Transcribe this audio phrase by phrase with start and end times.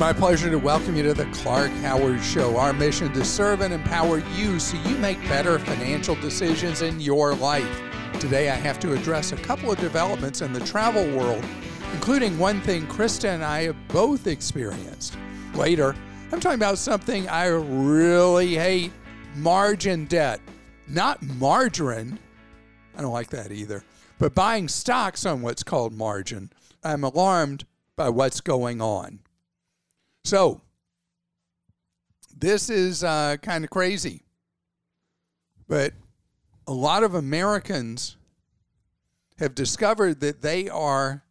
[0.00, 2.56] My pleasure to welcome you to the Clark Howard Show.
[2.56, 7.34] Our mission to serve and empower you so you make better financial decisions in your
[7.34, 7.82] life.
[8.18, 11.44] Today, I have to address a couple of developments in the travel world,
[11.92, 15.18] including one thing Krista and I have both experienced.
[15.52, 15.94] Later,
[16.32, 18.92] I'm talking about something I really hate
[19.36, 20.40] margin debt.
[20.88, 22.18] Not margarine.
[22.96, 23.84] I don't like that either.
[24.18, 26.50] But buying stocks on what's called margin.
[26.82, 29.18] I'm alarmed by what's going on.
[30.24, 30.60] So,
[32.36, 34.22] this is uh, kind of crazy.
[35.68, 35.92] But
[36.66, 38.16] a lot of Americans
[39.38, 41.24] have discovered that they are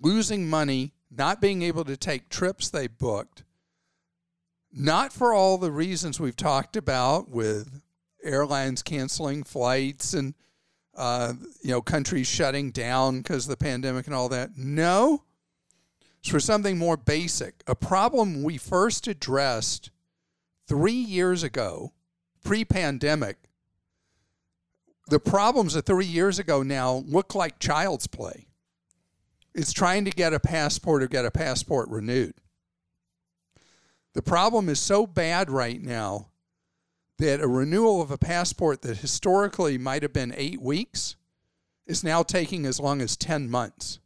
[0.00, 3.44] losing money, not being able to take trips they booked,
[4.72, 7.82] not for all the reasons we've talked about with
[8.22, 10.34] airlines canceling flights and
[10.96, 14.50] uh, you know countries shutting down because of the pandemic and all that.
[14.56, 15.22] No,
[16.30, 17.62] for something more basic.
[17.66, 19.90] A problem we first addressed
[20.66, 21.92] three years ago,
[22.42, 23.36] pre-pandemic.
[25.08, 28.46] The problems of three years ago now look like child's play.
[29.54, 32.34] It's trying to get a passport or get a passport renewed.
[34.14, 36.28] The problem is so bad right now
[37.18, 41.16] that a renewal of a passport that historically might have been eight weeks
[41.86, 44.00] is now taking as long as 10 months.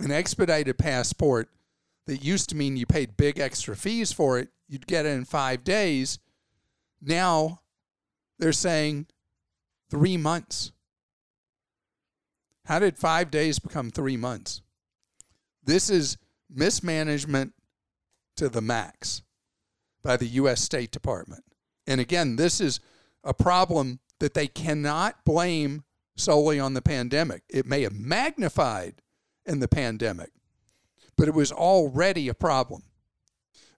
[0.00, 1.48] An expedited passport
[2.06, 5.24] that used to mean you paid big extra fees for it, you'd get it in
[5.24, 6.18] five days.
[7.00, 7.60] Now
[8.38, 9.06] they're saying
[9.90, 10.72] three months.
[12.66, 14.62] How did five days become three months?
[15.62, 16.18] This is
[16.50, 17.52] mismanagement
[18.36, 19.22] to the max
[20.02, 20.60] by the U.S.
[20.60, 21.44] State Department.
[21.86, 22.80] And again, this is
[23.22, 25.84] a problem that they cannot blame
[26.16, 27.42] solely on the pandemic.
[27.48, 29.02] It may have magnified
[29.46, 30.30] in the pandemic,
[31.16, 32.82] but it was already a problem.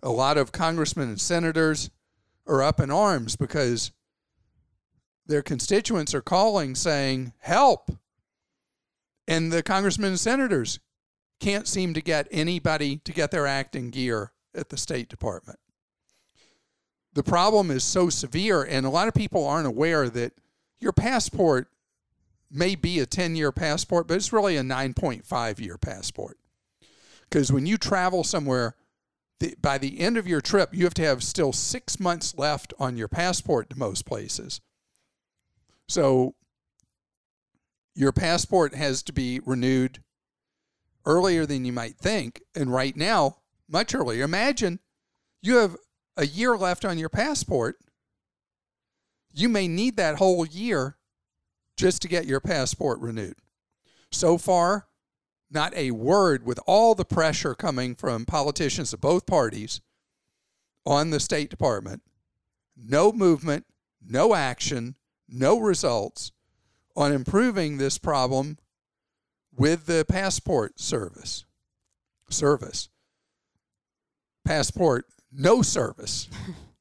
[0.03, 1.91] A lot of congressmen and senators
[2.47, 3.91] are up in arms because
[5.27, 7.91] their constituents are calling saying, help.
[9.27, 10.79] And the congressmen and senators
[11.41, 15.59] can't seem to get anybody to get their act in gear at the State Department.
[17.13, 20.35] The problem is so severe, and a lot of people aren't aware that
[20.79, 21.69] your passport
[22.51, 26.39] may be a 10 year passport, but it's really a 9.5 year passport.
[27.29, 28.77] Because when you travel somewhere,
[29.41, 32.73] the, by the end of your trip, you have to have still six months left
[32.79, 34.61] on your passport to most places.
[35.89, 36.35] So
[37.95, 40.03] your passport has to be renewed
[41.05, 42.43] earlier than you might think.
[42.55, 44.25] And right now, much earlier.
[44.25, 44.81] Imagine
[45.43, 45.77] you have
[46.17, 47.77] a year left on your passport.
[49.33, 50.96] You may need that whole year
[51.77, 53.37] just to get your passport renewed.
[54.11, 54.87] So far,
[55.51, 59.81] not a word with all the pressure coming from politicians of both parties
[60.85, 62.03] on the State Department.
[62.77, 63.67] No movement,
[64.05, 64.97] no action,
[65.29, 66.33] no results
[66.97, 68.59] on improving this problem
[69.57, 71.45] with the passport service.
[72.29, 72.89] Service
[74.47, 76.29] passport, no service.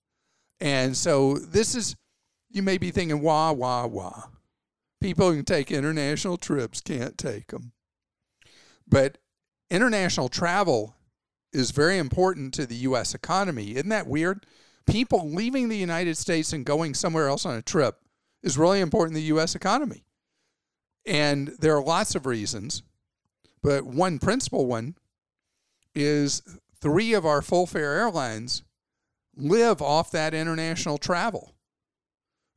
[0.61, 1.95] and so this is,
[2.49, 4.23] you may be thinking, wah, wah, wah.
[5.05, 7.73] People who can take international trips can't take them.
[8.87, 9.19] But
[9.69, 10.95] international travel
[11.53, 13.13] is very important to the U.S.
[13.13, 13.75] economy.
[13.75, 14.47] Isn't that weird?
[14.87, 17.99] People leaving the United States and going somewhere else on a trip
[18.41, 19.53] is really important to the U.S.
[19.53, 20.05] economy.
[21.05, 22.81] And there are lots of reasons,
[23.61, 24.95] but one principal one
[25.93, 26.41] is
[26.81, 28.63] three of our full fare airlines
[29.35, 31.53] live off that international travel.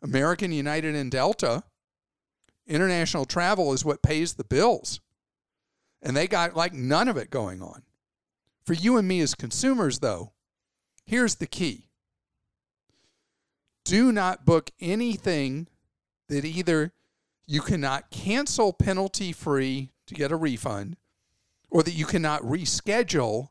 [0.01, 1.65] American, United, and Delta,
[2.69, 5.01] international travel is what pays the bills.
[6.03, 7.83] And they got like none of it going on.
[8.65, 10.33] For you and me as consumers, though,
[11.07, 11.89] here's the key
[13.85, 15.67] do not book anything
[16.29, 16.93] that either
[17.47, 20.99] you cannot cancel penalty free to get a refund
[21.71, 23.49] or that you cannot reschedule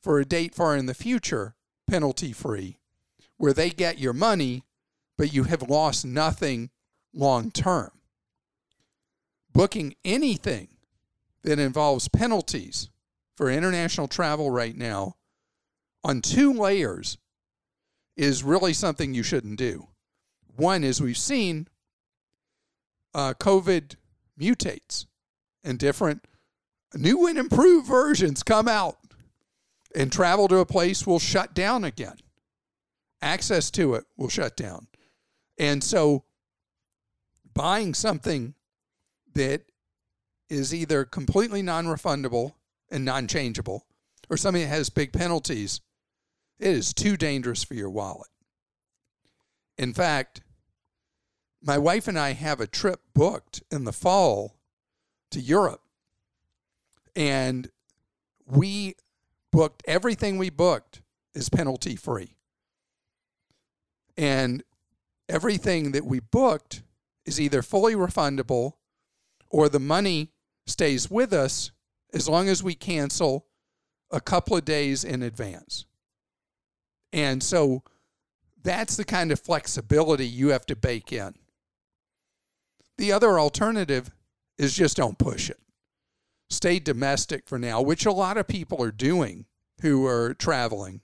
[0.00, 1.56] for a date far in the future,
[1.90, 2.78] penalty free,
[3.36, 4.62] where they get your money,
[5.18, 6.70] but you have lost nothing
[7.12, 7.90] long term.
[9.54, 10.68] Booking anything
[11.44, 12.90] that involves penalties
[13.36, 15.14] for international travel right now
[16.02, 17.18] on two layers
[18.16, 19.88] is really something you shouldn't do.
[20.56, 21.68] One is we've seen
[23.14, 23.94] uh, COVID
[24.38, 25.06] mutates
[25.62, 26.26] and different
[26.94, 28.98] new and improved versions come out
[29.94, 32.16] and travel to a place will shut down again.
[33.22, 34.88] Access to it will shut down.
[35.58, 36.24] And so
[37.54, 38.54] buying something
[39.34, 39.62] that
[40.48, 42.54] is either completely non refundable
[42.90, 43.86] and non changeable
[44.30, 45.80] or something that has big penalties,
[46.58, 48.28] it is too dangerous for your wallet.
[49.76, 50.40] In fact,
[51.62, 54.56] my wife and I have a trip booked in the fall
[55.30, 55.80] to Europe.
[57.16, 57.70] And
[58.46, 58.96] we
[59.50, 61.02] booked everything we booked
[61.34, 62.36] is penalty free.
[64.16, 64.62] And
[65.28, 66.82] everything that we booked
[67.24, 68.74] is either fully refundable
[69.54, 70.32] or the money
[70.66, 71.70] stays with us
[72.12, 73.46] as long as we cancel
[74.10, 75.86] a couple of days in advance.
[77.12, 77.84] And so
[78.64, 81.36] that's the kind of flexibility you have to bake in.
[82.98, 84.12] The other alternative
[84.58, 85.60] is just don't push it.
[86.50, 89.44] Stay domestic for now, which a lot of people are doing
[89.82, 91.00] who are traveling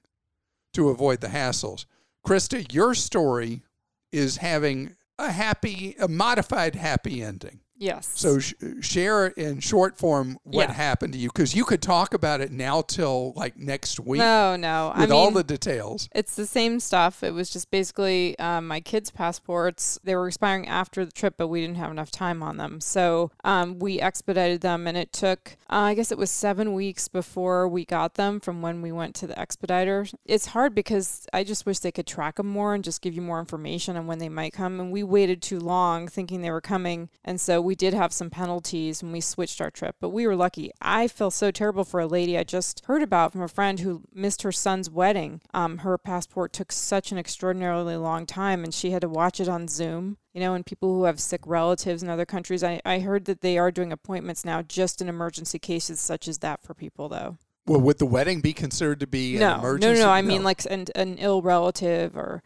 [0.72, 1.84] to avoid the hassles.
[2.26, 3.62] Krista, your story
[4.10, 7.60] is having a happy, a modified happy ending.
[7.80, 8.10] Yes.
[8.14, 10.74] So sh- share in short form what Yeah.
[10.74, 14.54] happened to you because you could talk about it now till like next week no,
[14.54, 14.92] no.
[14.98, 16.06] with I all the details.
[16.14, 17.22] It's the same stuff.
[17.22, 19.98] It was just basically um, my kids' passports.
[20.04, 22.82] They were expiring after the trip, but we didn't have enough time on them.
[22.82, 27.08] So um, we expedited them, and it took, uh, I guess it was seven weeks
[27.08, 30.06] before we got them from when we went to the expediter.
[30.26, 33.22] It's hard because I just wish they could track them more and just give you
[33.22, 34.78] more information on when they might come.
[34.78, 37.08] And we waited too long thinking they were coming.
[37.24, 40.36] And so we did have some penalties when we switched our trip, but we were
[40.36, 40.70] lucky.
[40.80, 44.02] I feel so terrible for a lady I just heard about from a friend who
[44.12, 45.40] missed her son's wedding.
[45.52, 49.48] Um, her passport took such an extraordinarily long time, and she had to watch it
[49.48, 50.16] on Zoom.
[50.32, 53.40] You know, and people who have sick relatives in other countries, I, I heard that
[53.40, 57.36] they are doing appointments now just in emergency cases such as that for people, though.
[57.66, 60.00] Well, would the wedding be considered to be no, an emergency?
[60.00, 62.42] no, no, I mean like an, an ill relative or,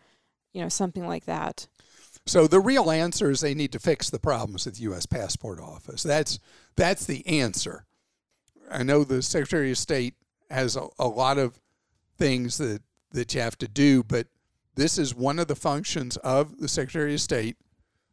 [0.53, 1.67] you know, something like that.
[2.27, 5.05] So the real answer is they need to fix the problems at the U.S.
[5.05, 6.03] Passport Office.
[6.03, 6.39] That's
[6.77, 7.85] that's the answer.
[8.71, 10.15] I know the Secretary of State
[10.51, 11.61] has a, a lot of
[12.17, 12.83] things that
[13.13, 14.27] that you have to do, but
[14.75, 17.57] this is one of the functions of the Secretary of State,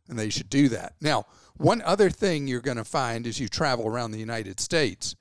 [0.07, 0.93] and they should do that.
[1.01, 1.25] Now,
[1.55, 5.15] one other thing you're going to find as you travel around the United States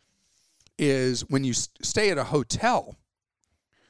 [0.79, 2.97] is when you stay at a hotel,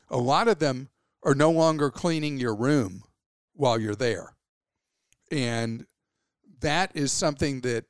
[0.08, 0.91] a lot of them
[1.23, 3.02] are no longer cleaning your room
[3.55, 4.35] while you're there.
[5.30, 5.86] And
[6.60, 7.84] that is something that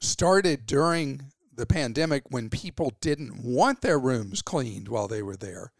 [0.00, 5.72] started during the pandemic when people didn't want their rooms cleaned while they were there.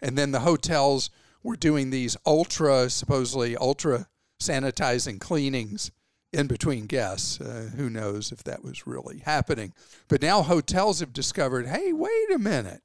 [0.00, 1.10] And then the hotels
[1.42, 4.06] were doing these ultra, supposedly ultra
[4.40, 5.90] sanitizing cleanings
[6.32, 7.40] in between guests.
[7.40, 9.72] Uh, who knows if that was really happening.
[10.08, 12.82] But now hotels have discovered hey, wait a minute.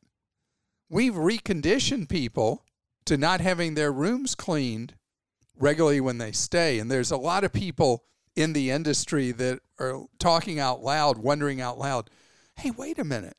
[0.89, 2.63] We've reconditioned people
[3.05, 4.95] to not having their rooms cleaned
[5.57, 6.79] regularly when they stay.
[6.79, 8.03] And there's a lot of people
[8.35, 12.09] in the industry that are talking out loud, wondering out loud,
[12.57, 13.37] hey, wait a minute.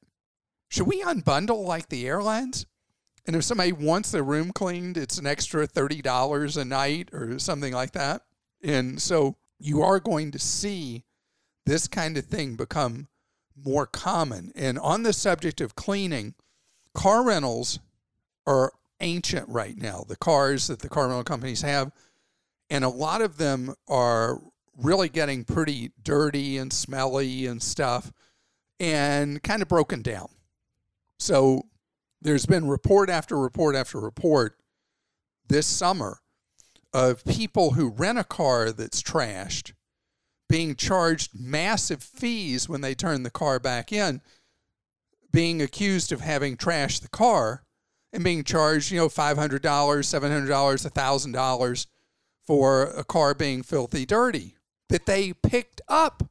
[0.68, 2.66] Should we unbundle like the airlines?
[3.26, 7.72] And if somebody wants their room cleaned, it's an extra $30 a night or something
[7.72, 8.22] like that.
[8.62, 11.04] And so you are going to see
[11.64, 13.08] this kind of thing become
[13.56, 14.52] more common.
[14.54, 16.34] And on the subject of cleaning,
[16.92, 17.78] car rentals
[18.46, 18.72] are
[19.04, 20.04] ancient right now.
[20.06, 21.92] The cars that the car rental companies have,
[22.70, 24.40] and a lot of them are
[24.76, 28.12] really getting pretty dirty and smelly and stuff
[28.80, 30.28] and kind of broken down.
[31.18, 31.62] So
[32.20, 34.56] there's been report after report after report
[35.46, 36.18] this summer
[36.92, 39.72] of people who rent a car that's trashed
[40.48, 44.20] being charged massive fees when they turn the car back in,
[45.32, 47.64] being accused of having trashed the car
[48.14, 51.86] and being charged, you know, $500, $700, $1,000
[52.46, 54.56] for a car being filthy dirty
[54.88, 56.22] that they picked up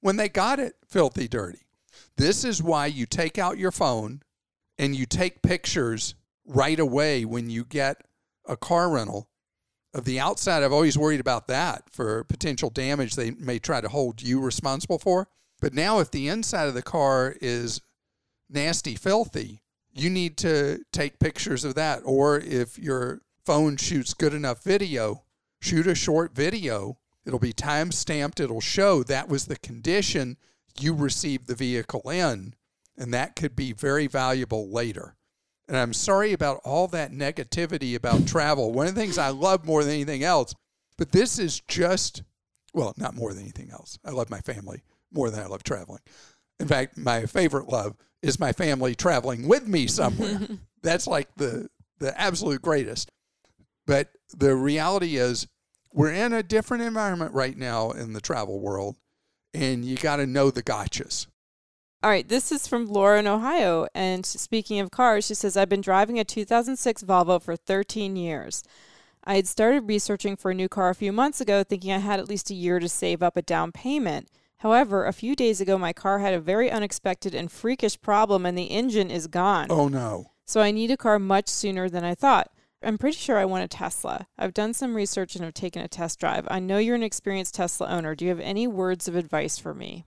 [0.00, 1.66] when they got it filthy dirty.
[2.16, 4.22] This is why you take out your phone
[4.78, 6.14] and you take pictures
[6.46, 8.02] right away when you get
[8.46, 9.28] a car rental
[9.92, 10.62] of the outside.
[10.62, 14.98] I've always worried about that for potential damage they may try to hold you responsible
[14.98, 15.28] for.
[15.60, 17.80] But now, if the inside of the car is
[18.48, 19.62] nasty, filthy,
[19.96, 22.02] you need to take pictures of that.
[22.04, 25.24] Or if your phone shoots good enough video,
[25.60, 26.98] shoot a short video.
[27.24, 28.38] It'll be time stamped.
[28.38, 30.36] It'll show that was the condition
[30.78, 32.54] you received the vehicle in.
[32.98, 35.16] And that could be very valuable later.
[35.66, 38.72] And I'm sorry about all that negativity about travel.
[38.72, 40.54] One of the things I love more than anything else,
[40.96, 42.22] but this is just
[42.76, 43.98] Well, not more than anything else.
[44.04, 46.02] I love my family more than I love traveling.
[46.58, 50.40] In fact, my favorite love is my family traveling with me somewhere.
[50.82, 53.10] That's like the the absolute greatest.
[53.86, 55.46] But the reality is
[55.92, 58.96] we're in a different environment right now in the travel world
[59.54, 61.26] and you got to know the gotchas.
[62.02, 63.88] All right, this is from Laura in Ohio.
[63.94, 68.62] And speaking of cars, she says, I've been driving a 2006 Volvo for 13 years.
[69.24, 72.20] I had started researching for a new car a few months ago, thinking I had
[72.20, 74.28] at least a year to save up a down payment.
[74.58, 78.56] However, a few days ago, my car had a very unexpected and freakish problem, and
[78.56, 79.66] the engine is gone.
[79.70, 80.32] Oh, no.
[80.46, 82.50] So I need a car much sooner than I thought.
[82.82, 84.28] I'm pretty sure I want a Tesla.
[84.38, 86.46] I've done some research and have taken a test drive.
[86.50, 88.14] I know you're an experienced Tesla owner.
[88.14, 90.04] Do you have any words of advice for me?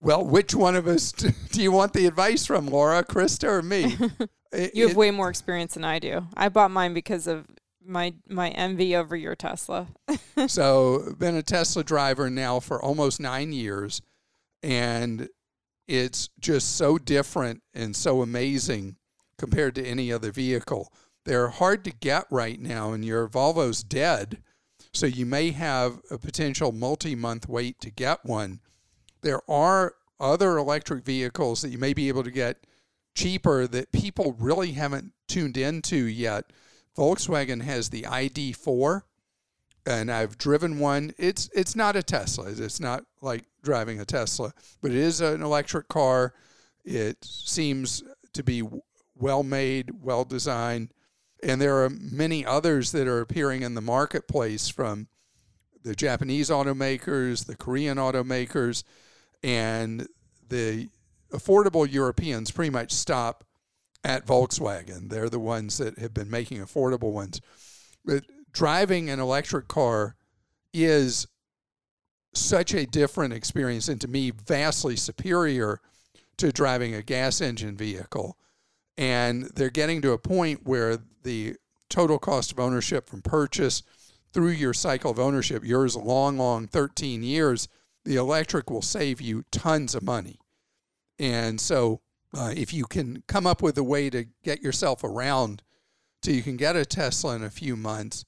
[0.00, 1.12] Well, which one of us
[1.52, 3.96] do you want the advice from, Laura, Krista, or me?
[4.74, 6.26] you have it, way more experience than I do.
[6.36, 7.46] I bought mine because of
[7.86, 9.88] my my envy over your Tesla.
[10.46, 14.02] so, been a Tesla driver now for almost 9 years
[14.62, 15.28] and
[15.86, 18.96] it's just so different and so amazing
[19.38, 20.92] compared to any other vehicle.
[21.24, 24.42] They're hard to get right now and your Volvo's dead.
[24.92, 28.60] So you may have a potential multi-month wait to get one.
[29.22, 32.66] There are other electric vehicles that you may be able to get
[33.14, 36.50] cheaper that people really haven't tuned into yet
[36.96, 39.02] Volkswagen has the ID4,
[39.84, 41.12] and I've driven one.
[41.18, 42.46] It's it's not a Tesla.
[42.48, 46.34] It's not like driving a Tesla, but it is an electric car.
[46.84, 48.62] It seems to be
[49.14, 50.92] well made, well designed,
[51.42, 55.08] and there are many others that are appearing in the marketplace from
[55.82, 58.82] the Japanese automakers, the Korean automakers,
[59.42, 60.08] and
[60.48, 60.88] the
[61.32, 63.44] affordable Europeans pretty much stop
[64.06, 65.10] at Volkswagen.
[65.10, 67.40] They're the ones that have been making affordable ones.
[68.04, 68.22] But
[68.52, 70.14] driving an electric car
[70.72, 71.26] is
[72.32, 75.80] such a different experience and to me vastly superior
[76.36, 78.38] to driving a gas engine vehicle.
[78.96, 81.56] And they're getting to a point where the
[81.90, 83.82] total cost of ownership from purchase
[84.32, 87.66] through your cycle of ownership, yours long, long 13 years,
[88.04, 90.38] the electric will save you tons of money.
[91.18, 92.02] And so
[92.34, 95.62] uh, if you can come up with a way to get yourself around
[96.22, 98.24] so you can get a Tesla in a few months,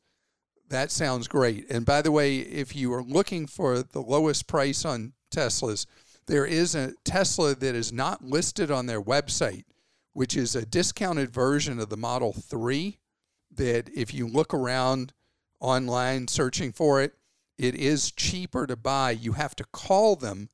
[0.68, 1.68] that sounds great.
[1.70, 5.86] And by the way, if you are looking for the lowest price on Teslas,
[6.26, 9.64] there is a Tesla that is not listed on their website,
[10.12, 12.98] which is a discounted version of the Model 3
[13.54, 15.12] that if you look around
[15.60, 17.14] online searching for it,
[17.56, 19.10] it is cheaper to buy.
[19.10, 20.50] You have to call them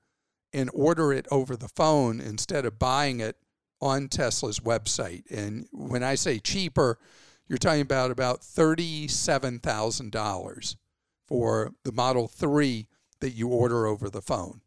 [0.54, 3.37] and order it over the phone instead of buying it
[3.80, 5.25] on Tesla's website.
[5.30, 6.99] And when I say cheaper,
[7.49, 10.76] you're talking about about $37,000
[11.26, 12.87] for the Model 3
[13.20, 14.62] that you order over the phone.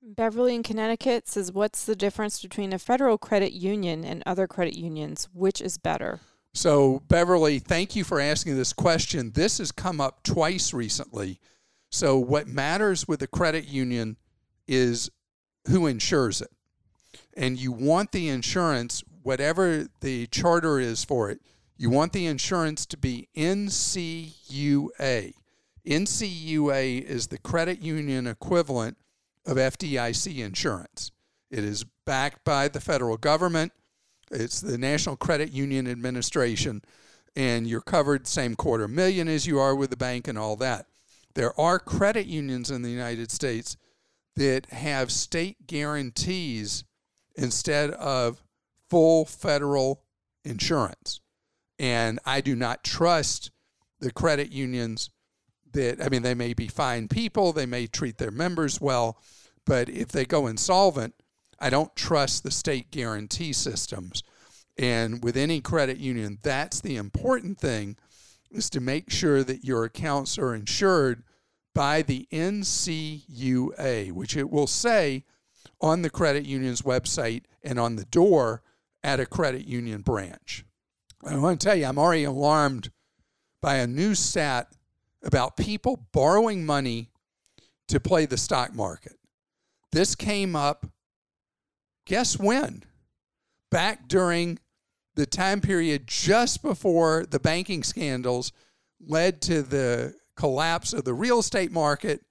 [0.00, 4.76] Beverly in Connecticut says, What's the difference between a federal credit union and other credit
[4.76, 5.28] unions?
[5.32, 6.20] Which is better?
[6.54, 9.32] So, Beverly, thank you for asking this question.
[9.32, 11.40] This has come up twice recently.
[11.90, 14.16] So, what matters with a credit union
[14.68, 15.10] is
[15.66, 16.50] who insures it
[17.38, 21.40] and you want the insurance, whatever the charter is for it,
[21.76, 25.32] you want the insurance to be NCUA.
[25.86, 28.98] NCUA is the credit union equivalent
[29.46, 31.12] of FDIC insurance.
[31.48, 33.72] It is backed by the federal government.
[34.32, 36.82] It's the National Credit Union Administration,
[37.36, 40.86] and you're covered same quarter million as you are with the bank and all that.
[41.34, 43.76] There are credit unions in the United States
[44.38, 46.84] that have state guarantees
[47.34, 48.40] instead of
[48.88, 50.04] full federal
[50.44, 51.20] insurance.
[51.76, 53.50] And I do not trust
[53.98, 55.10] the credit unions
[55.72, 59.20] that, I mean, they may be fine people, they may treat their members well,
[59.66, 61.14] but if they go insolvent,
[61.58, 64.22] I don't trust the state guarantee systems.
[64.78, 67.96] And with any credit union, that's the important thing
[68.52, 71.24] is to make sure that your accounts are insured
[71.78, 75.22] by the NCUA, which it will say
[75.80, 78.64] on the credit union's website and on the door
[79.04, 80.64] at a credit union branch.
[81.24, 82.90] I want to tell you, I'm already alarmed
[83.62, 84.72] by a new stat
[85.22, 87.10] about people borrowing money
[87.86, 89.14] to play the stock market.
[89.92, 90.84] This came up,
[92.06, 92.82] guess when?
[93.70, 94.58] Back during
[95.14, 98.50] the time period just before the banking scandals
[98.98, 102.22] led to the collapse of the real estate market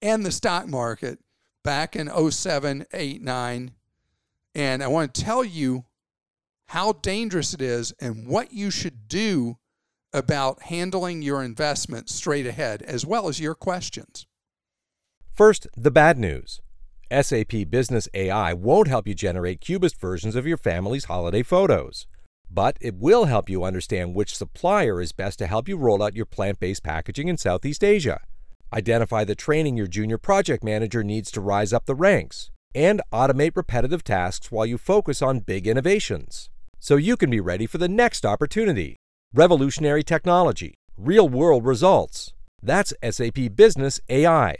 [0.00, 1.18] and the stock market
[1.64, 3.72] back in 07, 8, 9.
[4.54, 5.84] And I want to tell you
[6.66, 9.58] how dangerous it is and what you should do
[10.12, 14.26] about handling your investment straight ahead, as well as your questions.
[15.34, 16.60] First, the bad news.
[17.10, 22.06] SAP Business AI won't help you generate cubist versions of your family's holiday photos.
[22.50, 26.16] But it will help you understand which supplier is best to help you roll out
[26.16, 28.20] your plant based packaging in Southeast Asia.
[28.72, 32.50] Identify the training your junior project manager needs to rise up the ranks.
[32.74, 36.50] And automate repetitive tasks while you focus on big innovations.
[36.78, 38.96] So you can be ready for the next opportunity.
[39.32, 42.32] Revolutionary technology, real world results.
[42.62, 44.56] That's SAP Business AI.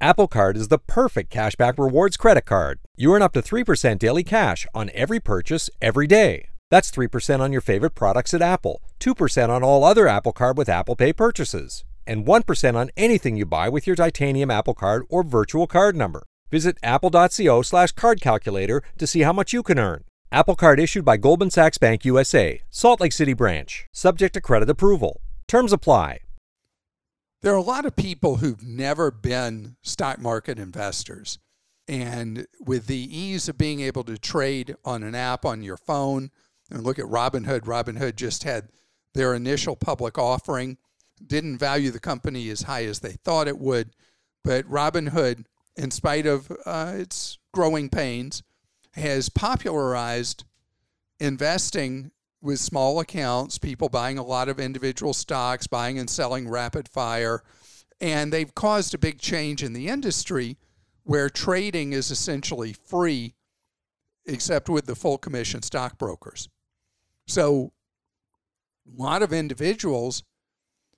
[0.00, 2.80] Apple Card is the perfect cashback rewards credit card.
[2.96, 6.48] You earn up to 3% daily cash on every purchase every day.
[6.74, 10.68] That's 3% on your favorite products at Apple, 2% on all other Apple Card with
[10.68, 15.22] Apple Pay purchases, and 1% on anything you buy with your titanium Apple Card or
[15.22, 16.26] virtual card number.
[16.50, 20.02] Visit apple.co slash card calculator to see how much you can earn.
[20.32, 24.68] Apple Card issued by Goldman Sachs Bank USA, Salt Lake City branch, subject to credit
[24.68, 25.20] approval.
[25.46, 26.22] Terms apply.
[27.42, 31.38] There are a lot of people who've never been stock market investors.
[31.86, 36.32] And with the ease of being able to trade on an app on your phone,
[36.70, 38.68] and look at Robinhood, Robinhood just had
[39.14, 40.76] their initial public offering,
[41.24, 43.90] didn't value the company as high as they thought it would.
[44.42, 45.44] But Robinhood,
[45.76, 48.42] in spite of uh, its growing pains,
[48.92, 50.44] has popularized
[51.20, 52.10] investing
[52.42, 57.42] with small accounts, people buying a lot of individual stocks, buying and selling rapid fire.
[58.00, 60.58] And they've caused a big change in the industry
[61.04, 63.34] where trading is essentially free,
[64.26, 66.48] except with the full commission stockbrokers.
[67.26, 67.72] So
[68.86, 70.22] a lot of individuals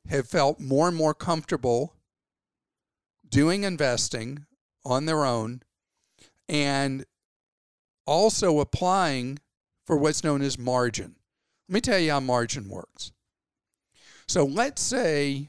[0.08, 1.94] have felt more and more comfortable
[3.28, 4.46] doing investing
[4.84, 5.62] on their own
[6.48, 7.04] and
[8.06, 9.38] also applying
[9.84, 11.16] for what's known as margin.
[11.68, 13.12] Let me tell you how margin works.
[14.28, 15.48] So let's say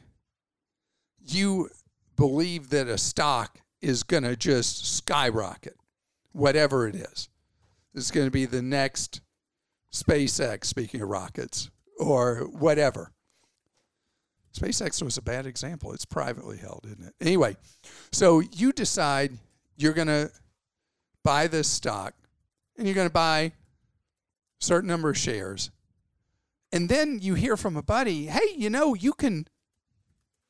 [1.19, 1.69] you
[2.15, 5.75] believe that a stock is going to just skyrocket,
[6.31, 7.29] whatever it is.
[7.93, 9.21] It's going to be the next
[9.91, 11.69] SpaceX, speaking of rockets,
[11.99, 13.11] or whatever.
[14.53, 15.93] SpaceX was a bad example.
[15.93, 17.13] It's privately held, isn't it?
[17.21, 17.57] Anyway,
[18.11, 19.37] so you decide
[19.75, 20.31] you're going to
[21.23, 22.13] buy this stock
[22.77, 23.51] and you're going to buy a
[24.59, 25.69] certain number of shares
[26.71, 29.47] and then you hear from a buddy, hey, you know, you can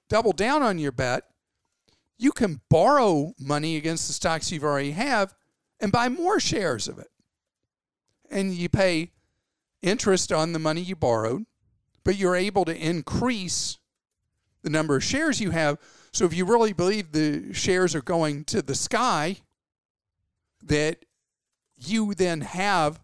[0.10, 1.24] double down on your bet.
[2.18, 5.36] You can borrow money against the stocks you've already have
[5.80, 7.10] and buy more shares of it.
[8.32, 9.12] And you pay
[9.82, 11.46] interest on the money you borrowed,
[12.04, 13.78] but you're able to increase
[14.64, 15.78] the number of shares you have.
[16.12, 19.38] So if you really believe the shares are going to the sky,
[20.64, 21.06] that
[21.78, 23.00] you then have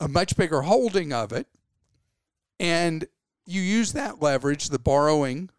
[0.00, 1.46] a much bigger holding of it
[2.58, 3.06] and
[3.46, 5.50] you use that leverage, the borrowing,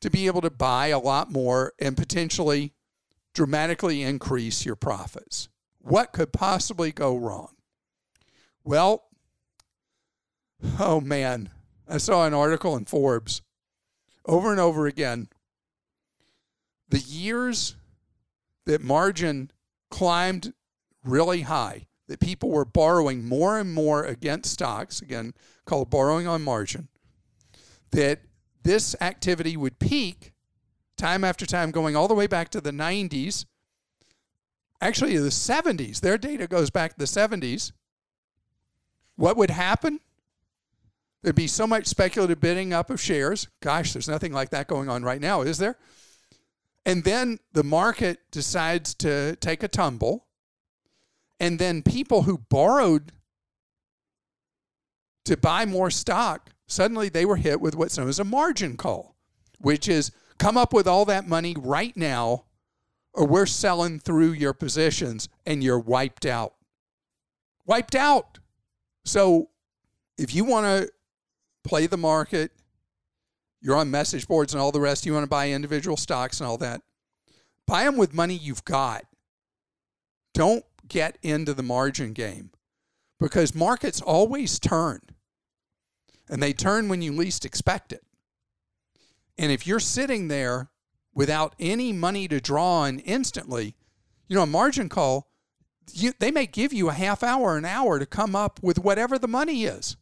[0.00, 2.72] to be able to buy a lot more and potentially
[3.34, 5.48] dramatically increase your profits.
[5.78, 7.54] What could possibly go wrong?
[8.64, 9.04] Well,
[10.78, 11.50] oh man,
[11.88, 13.42] I saw an article in Forbes
[14.26, 15.28] over and over again.
[16.88, 17.76] The years
[18.66, 19.50] that margin
[19.90, 20.52] climbed
[21.04, 26.42] really high, that people were borrowing more and more against stocks, again, called borrowing on
[26.42, 26.88] margin,
[27.90, 28.20] that
[28.62, 30.32] this activity would peak
[30.96, 33.44] time after time, going all the way back to the 90s,
[34.80, 36.00] actually the 70s.
[36.00, 37.72] Their data goes back to the 70s.
[39.16, 40.00] What would happen?
[41.22, 43.48] There'd be so much speculative bidding up of shares.
[43.60, 45.76] Gosh, there's nothing like that going on right now, is there?
[46.84, 50.26] And then the market decides to take a tumble.
[51.38, 53.12] And then people who borrowed
[55.24, 59.14] to buy more stock, suddenly they were hit with what's known as a margin call,
[59.58, 62.46] which is come up with all that money right now,
[63.12, 66.54] or we're selling through your positions and you're wiped out.
[67.64, 68.40] Wiped out.
[69.04, 69.50] So
[70.18, 70.90] if you want to
[71.64, 72.52] play the market,
[73.60, 76.48] you're on message boards and all the rest, you want to buy individual stocks and
[76.48, 76.82] all that,
[77.66, 79.04] buy them with money you've got.
[80.34, 82.50] Don't get into the margin game
[83.20, 85.00] because markets always turn
[86.28, 88.02] and they turn when you least expect it.
[89.38, 90.70] And if you're sitting there
[91.14, 93.74] without any money to draw on instantly,
[94.28, 95.28] you know, a margin call,
[95.92, 99.18] you, they may give you a half hour, an hour to come up with whatever
[99.18, 99.96] the money is.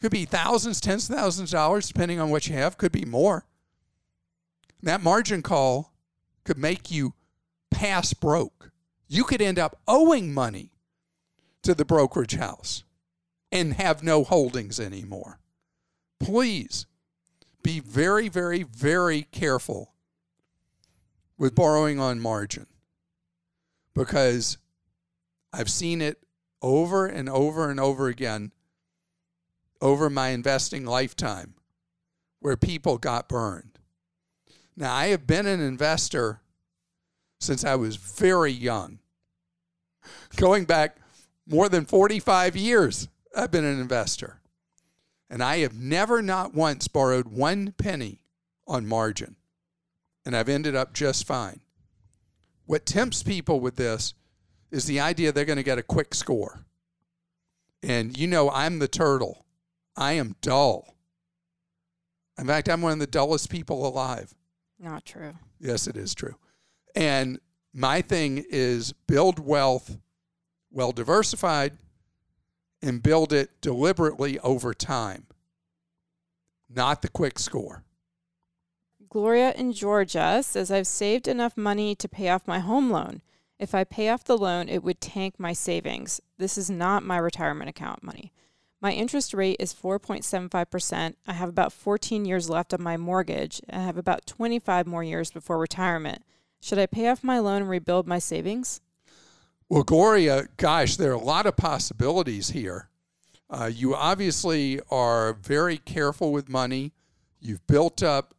[0.00, 3.04] Could be thousands, tens of thousands of dollars, depending on what you have, could be
[3.04, 3.44] more.
[4.82, 5.92] That margin call
[6.44, 7.14] could make you
[7.70, 8.70] pass broke.
[9.08, 10.72] You could end up owing money
[11.62, 12.84] to the brokerage house
[13.50, 15.40] and have no holdings anymore.
[16.20, 16.86] Please
[17.62, 19.94] be very, very, very careful
[21.36, 22.66] with borrowing on margin
[23.94, 24.58] because
[25.52, 26.18] I've seen it
[26.62, 28.52] over and over and over again
[29.80, 31.54] over my investing lifetime
[32.40, 33.78] where people got burned.
[34.76, 36.40] Now, I have been an investor
[37.40, 38.98] since I was very young.
[40.36, 40.96] Going back
[41.46, 44.40] more than 45 years, I've been an investor.
[45.30, 48.20] And I have never, not once, borrowed one penny
[48.66, 49.36] on margin.
[50.24, 51.60] And I've ended up just fine.
[52.66, 54.14] What tempts people with this
[54.70, 56.60] is the idea they're going to get a quick score.
[57.82, 59.44] And you know, I'm the turtle.
[59.98, 60.94] I am dull.
[62.38, 64.32] In fact, I'm one of the dullest people alive.
[64.78, 65.34] Not true.
[65.58, 66.36] Yes, it is true.
[66.94, 67.40] And
[67.74, 69.98] my thing is build wealth
[70.70, 71.72] well diversified
[72.80, 75.26] and build it deliberately over time,
[76.68, 77.82] not the quick score.
[79.08, 83.22] Gloria in Georgia says, I've saved enough money to pay off my home loan.
[83.58, 86.20] If I pay off the loan, it would tank my savings.
[86.36, 88.32] This is not my retirement account money.
[88.80, 91.14] My interest rate is 4.75%.
[91.26, 95.02] I have about 14 years left on my mortgage and I have about 25 more
[95.02, 96.22] years before retirement.
[96.60, 98.80] Should I pay off my loan and rebuild my savings?
[99.68, 102.88] Well, Gloria, gosh, there are a lot of possibilities here.
[103.50, 106.92] Uh, you obviously are very careful with money.
[107.40, 108.34] You've built up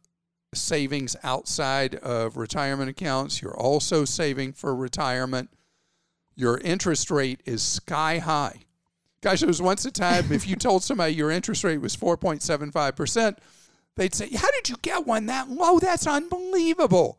[0.54, 3.42] savings outside of retirement accounts.
[3.42, 5.50] You're also saving for retirement.
[6.34, 8.64] Your interest rate is sky high.
[9.22, 13.36] Gosh, there was once a time if you told somebody your interest rate was 4.75%,
[13.96, 15.78] they'd say, How did you get one that low?
[15.78, 17.18] That's unbelievable.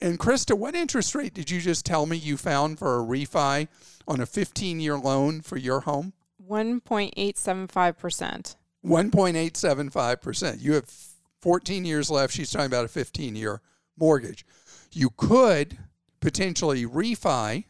[0.00, 3.68] And Krista, what interest rate did you just tell me you found for a refi
[4.06, 6.12] on a 15 year loan for your home?
[6.50, 8.56] 1.875%.
[8.84, 10.60] 1.875%.
[10.60, 10.92] You have
[11.40, 12.34] 14 years left.
[12.34, 13.60] She's talking about a 15 year
[13.96, 14.44] mortgage.
[14.92, 15.78] You could
[16.20, 17.64] potentially refi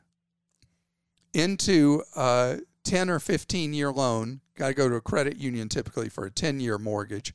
[1.34, 4.40] into a 10 or 15 year loan.
[4.56, 7.34] Got to go to a credit union typically for a 10 year mortgage.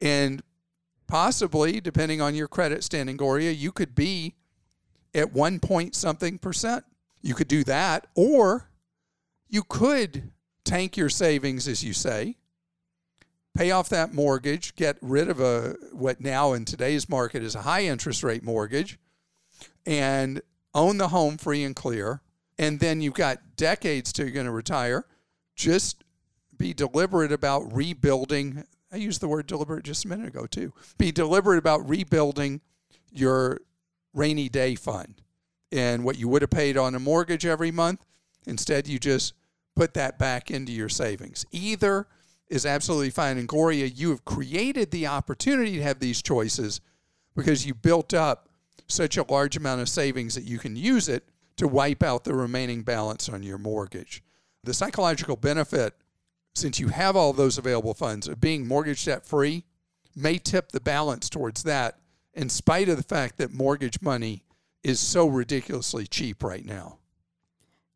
[0.00, 0.42] And
[1.06, 4.34] possibly, depending on your credit standing, Gloria, you could be
[5.14, 6.84] at one point something percent.
[7.22, 8.70] You could do that, or
[9.48, 10.30] you could
[10.64, 12.36] tank your savings, as you say,
[13.56, 17.62] pay off that mortgage, get rid of a what now in today's market is a
[17.62, 18.98] high interest rate mortgage,
[19.86, 20.42] and
[20.74, 22.20] own the home free and clear.
[22.58, 25.04] And then you've got decades till you're going to retire.
[25.54, 26.04] Just
[26.56, 28.64] be deliberate about rebuilding.
[28.92, 30.72] I used the word deliberate just a minute ago, too.
[30.96, 32.60] Be deliberate about rebuilding
[33.10, 33.60] your
[34.14, 35.22] rainy day fund
[35.72, 38.04] and what you would have paid on a mortgage every month.
[38.46, 39.34] Instead, you just
[39.74, 41.44] put that back into your savings.
[41.52, 42.06] Either
[42.48, 43.36] is absolutely fine.
[43.38, 46.80] And Gloria, you have created the opportunity to have these choices
[47.34, 48.48] because you built up
[48.88, 52.34] such a large amount of savings that you can use it to wipe out the
[52.34, 54.22] remaining balance on your mortgage.
[54.64, 55.94] The psychological benefit,
[56.54, 59.64] since you have all those available funds, of being mortgage debt free
[60.14, 61.98] may tip the balance towards that,
[62.34, 64.42] in spite of the fact that mortgage money
[64.82, 66.98] is so ridiculously cheap right now.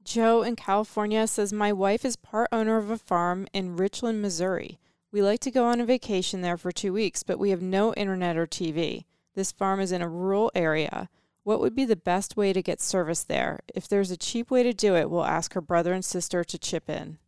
[0.03, 4.79] Joe in California says, My wife is part owner of a farm in Richland, Missouri.
[5.13, 7.93] We like to go on a vacation there for two weeks, but we have no
[7.95, 9.05] internet or TV.
[9.35, 11.09] This farm is in a rural area.
[11.43, 13.61] What would be the best way to get service there?
[13.75, 16.59] If there's a cheap way to do it, we'll ask her brother and sister to
[16.59, 17.19] chip in.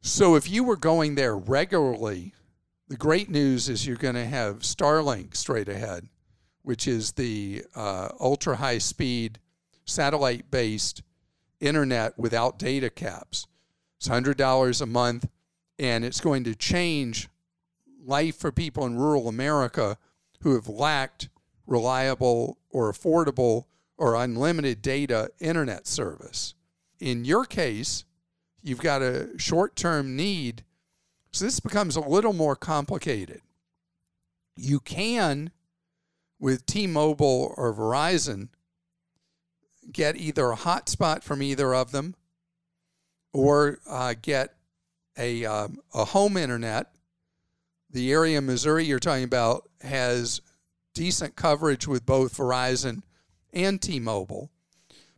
[0.00, 2.34] So, if you were going there regularly,
[2.88, 6.08] the great news is you're going to have Starlink straight ahead,
[6.62, 9.38] which is the uh, ultra high speed
[9.84, 11.02] satellite based
[11.60, 13.46] internet without data caps.
[13.98, 15.28] It's $100 a month,
[15.78, 17.28] and it's going to change
[18.04, 19.96] life for people in rural America
[20.40, 21.28] who have lacked
[21.72, 23.64] reliable or affordable
[23.96, 26.54] or unlimited data internet service.
[27.00, 28.04] In your case,
[28.62, 30.64] you've got a short term need,
[31.32, 33.40] so this becomes a little more complicated.
[34.54, 35.50] You can,
[36.38, 38.48] with T Mobile or Verizon,
[39.90, 42.14] get either a hotspot from either of them
[43.32, 44.54] or uh, get
[45.16, 46.88] a, um, a home internet.
[47.90, 50.40] The area in Missouri you're talking about has
[50.94, 53.02] decent coverage with both Verizon
[53.52, 54.50] and T Mobile.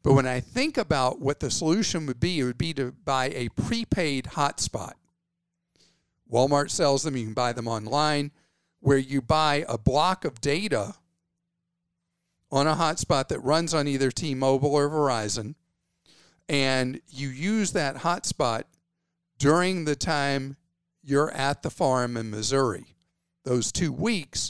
[0.03, 3.31] But when I think about what the solution would be, it would be to buy
[3.31, 4.93] a prepaid hotspot.
[6.31, 8.31] Walmart sells them, you can buy them online,
[8.81, 10.95] where you buy a block of data
[12.53, 15.55] on a hotspot that runs on either T Mobile or Verizon,
[16.49, 18.65] and you use that hotspot
[19.39, 20.57] during the time
[21.03, 22.95] you're at the farm in Missouri.
[23.45, 24.44] Those two weeks,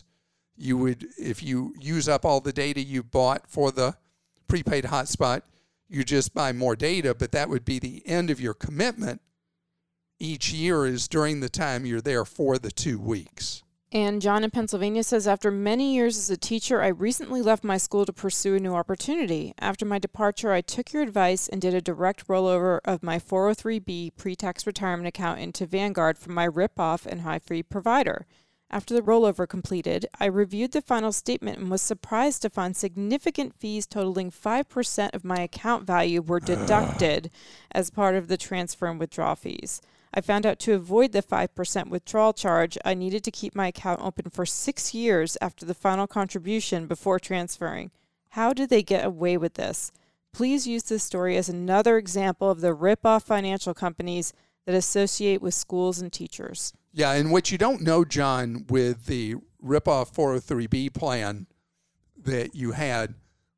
[0.56, 3.96] you would, if you use up all the data you bought for the
[4.46, 5.42] prepaid hotspot,
[5.88, 9.20] you just buy more data, but that would be the end of your commitment
[10.18, 13.62] each year is during the time you're there for the two weeks.
[13.92, 17.76] And John in Pennsylvania says, After many years as a teacher, I recently left my
[17.76, 19.54] school to pursue a new opportunity.
[19.60, 24.16] After my departure, I took your advice and did a direct rollover of my 403b
[24.16, 28.26] pre tax retirement account into Vanguard from my rip off and high fee provider.
[28.70, 33.54] After the rollover completed, I reviewed the final statement and was surprised to find significant
[33.54, 37.30] fees totaling 5% of my account value were deducted
[37.70, 39.80] as part of the transfer and withdrawal fees.
[40.16, 44.00] I found out to avoid the 5% withdrawal charge, I needed to keep my account
[44.00, 47.90] open for six years after the final contribution before transferring.
[48.30, 49.90] How did they get away with this?
[50.32, 54.32] Please use this story as another example of the rip-off financial companies
[54.66, 56.72] that associate with schools and teachers.
[56.96, 61.48] Yeah, and what you don't know, John, with the rip-off 403b plan
[62.22, 63.14] that you had,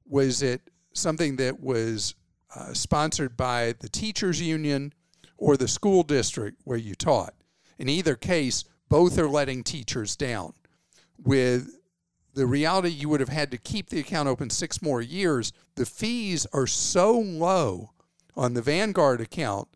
[0.06, 0.62] was it
[0.94, 2.14] something that was
[2.54, 4.94] uh, sponsored by the teachers union
[5.36, 7.34] or the school district where you taught.
[7.78, 10.54] In either case, both are letting teachers down.
[11.22, 11.68] With
[12.32, 15.52] the reality, you would have had to keep the account open six more years.
[15.74, 17.90] The fees are so low
[18.34, 19.68] on the Vanguard account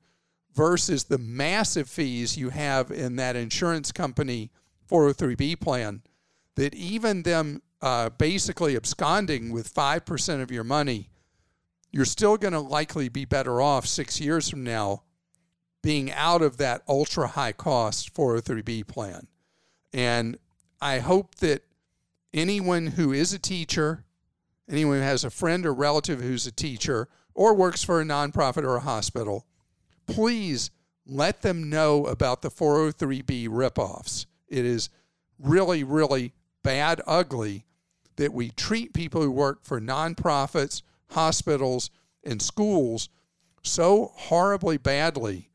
[0.54, 4.50] versus the massive fees you have in that insurance company
[4.90, 6.02] 403b plan
[6.56, 11.08] that even them uh, basically absconding with 5% of your money,
[11.90, 15.02] you're still going to likely be better off six years from now
[15.82, 19.26] being out of that ultra high cost 403b plan.
[19.92, 20.38] And
[20.80, 21.64] I hope that
[22.34, 24.04] anyone who is a teacher,
[24.68, 28.64] anyone who has a friend or relative who's a teacher or works for a nonprofit
[28.64, 29.46] or a hospital,
[30.10, 30.70] please
[31.06, 34.26] let them know about the 403b ripoffs.
[34.48, 34.90] It is
[35.38, 37.64] really, really bad, ugly
[38.16, 41.90] that we treat people who work for nonprofits, hospitals,
[42.24, 43.08] and schools
[43.62, 45.50] so horribly badly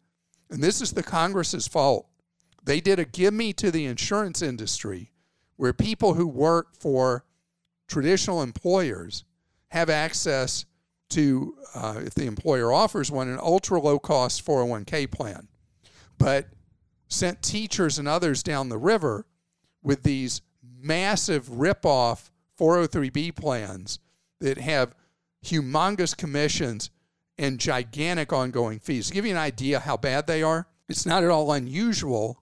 [0.49, 2.07] and this is the Congress's fault.
[2.63, 5.11] They did a give me to the insurance industry
[5.55, 7.25] where people who work for
[7.87, 9.23] traditional employers
[9.69, 10.65] have access
[11.09, 15.47] to, uh, if the employer offers one, an ultra low cost 401k plan,
[16.17, 16.47] but
[17.07, 19.25] sent teachers and others down the river
[19.83, 20.41] with these
[20.81, 23.99] massive rip-off 403b plans
[24.39, 24.95] that have
[25.45, 26.89] humongous commissions
[27.37, 29.07] and gigantic ongoing fees.
[29.07, 32.41] To give you an idea how bad they are, it's not at all unusual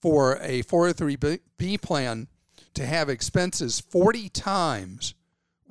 [0.00, 2.26] for a 403b plan
[2.74, 5.14] to have expenses 40 times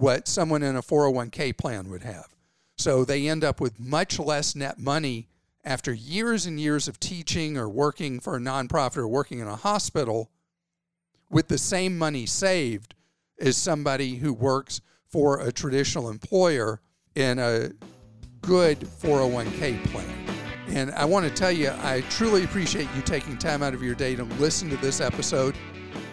[0.02, 2.28] what someone in a 401k plan would have.
[2.76, 5.28] So they end up with much less net money
[5.64, 9.56] after years and years of teaching or working for a nonprofit or working in a
[9.56, 10.32] hospital
[11.30, 12.96] with the same money saved
[13.40, 16.82] as somebody who works for a traditional employer
[17.14, 17.70] in a
[18.42, 20.26] good 401k plan.
[20.70, 23.94] And I want to tell you, I truly appreciate you taking time out of your
[23.94, 25.54] day to listen to this episode.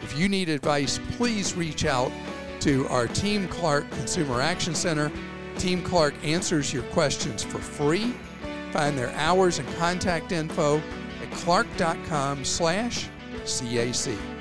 [0.03, 2.12] If you need advice, please reach out
[2.61, 5.11] to our Team Clark Consumer Action Center.
[5.59, 8.14] Team Clark answers your questions for free.
[8.73, 10.79] Find their hours and contact info
[11.23, 13.09] at clark.com slash
[13.44, 14.38] CAC.